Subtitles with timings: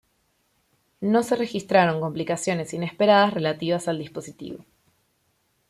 [0.99, 4.65] No se registraron complicaciones inesperadas relativas al dispositivo.